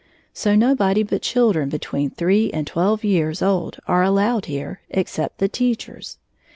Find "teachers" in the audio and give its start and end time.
5.47-6.17